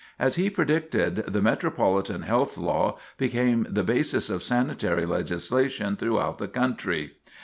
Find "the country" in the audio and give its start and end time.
6.39-7.17